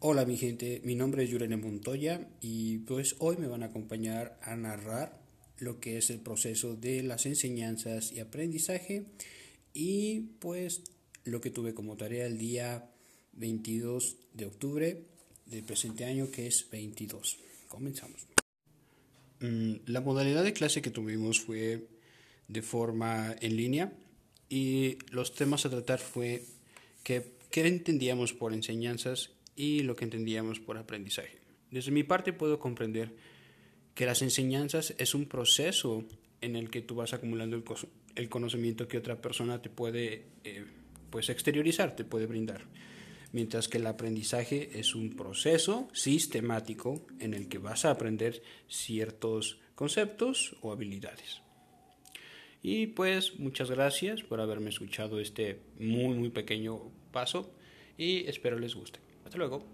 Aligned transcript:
Hola 0.00 0.24
mi 0.24 0.36
gente, 0.36 0.80
mi 0.84 0.94
nombre 0.94 1.24
es 1.24 1.30
Yurene 1.30 1.56
Montoya 1.56 2.30
y 2.40 2.78
pues 2.78 3.16
hoy 3.18 3.36
me 3.36 3.48
van 3.48 3.62
a 3.62 3.66
acompañar 3.66 4.38
a 4.42 4.56
narrar 4.56 5.20
lo 5.58 5.80
que 5.80 5.98
es 5.98 6.08
el 6.10 6.20
proceso 6.20 6.76
de 6.76 7.02
las 7.02 7.26
enseñanzas 7.26 8.12
y 8.12 8.20
aprendizaje 8.20 9.06
y 9.74 10.20
pues 10.38 10.82
lo 11.24 11.40
que 11.40 11.50
tuve 11.50 11.74
como 11.74 11.96
tarea 11.96 12.26
el 12.26 12.38
día 12.38 12.90
22 13.32 14.16
de 14.32 14.46
octubre 14.46 15.04
del 15.46 15.64
presente 15.64 16.04
año 16.04 16.30
que 16.30 16.46
es 16.46 16.70
22. 16.70 17.38
Comenzamos. 17.68 18.26
Mm, 19.40 19.74
la 19.86 20.00
modalidad 20.00 20.44
de 20.44 20.52
clase 20.52 20.82
que 20.82 20.90
tuvimos 20.90 21.40
fue 21.40 21.86
de 22.48 22.62
forma 22.62 23.36
en 23.40 23.56
línea 23.56 23.92
y 24.48 24.98
los 25.10 25.34
temas 25.34 25.66
a 25.66 25.70
tratar 25.70 25.98
fue 25.98 26.44
que, 27.04 27.34
qué 27.50 27.66
entendíamos 27.66 28.32
por 28.32 28.52
enseñanzas 28.52 29.30
y 29.54 29.82
lo 29.82 29.96
que 29.96 30.04
entendíamos 30.04 30.60
por 30.60 30.78
aprendizaje. 30.78 31.38
Desde 31.70 31.90
mi 31.90 32.02
parte 32.02 32.32
puedo 32.32 32.58
comprender 32.58 33.14
que 33.94 34.06
las 34.06 34.22
enseñanzas 34.22 34.94
es 34.98 35.14
un 35.14 35.26
proceso 35.26 36.04
en 36.40 36.56
el 36.56 36.70
que 36.70 36.80
tú 36.80 36.94
vas 36.94 37.12
acumulando 37.12 37.56
el, 37.56 37.64
el 38.14 38.28
conocimiento 38.28 38.88
que 38.88 38.98
otra 38.98 39.20
persona 39.20 39.60
te 39.60 39.68
puede 39.70 40.26
eh, 40.44 40.64
pues 41.10 41.28
exteriorizar, 41.28 41.96
te 41.96 42.04
puede 42.04 42.26
brindar. 42.26 42.62
Mientras 43.32 43.68
que 43.68 43.78
el 43.78 43.86
aprendizaje 43.86 44.78
es 44.78 44.94
un 44.94 45.10
proceso 45.14 45.88
sistemático 45.92 47.06
en 47.20 47.34
el 47.34 47.48
que 47.48 47.58
vas 47.58 47.84
a 47.84 47.90
aprender 47.90 48.42
ciertos 48.68 49.58
conceptos 49.74 50.56
o 50.62 50.72
habilidades. 50.72 51.42
Y 52.62 52.88
pues 52.88 53.38
muchas 53.38 53.70
gracias 53.70 54.22
por 54.22 54.40
haberme 54.40 54.70
escuchado 54.70 55.20
este 55.20 55.60
muy 55.78 56.14
muy 56.14 56.30
pequeño 56.30 56.90
paso 57.12 57.52
y 57.96 58.26
espero 58.26 58.58
les 58.58 58.74
guste. 58.74 58.98
Hasta 59.24 59.38
luego. 59.38 59.64